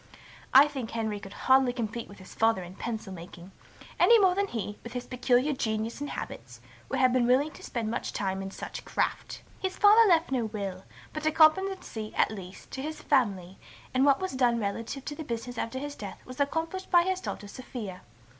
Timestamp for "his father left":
9.59-10.31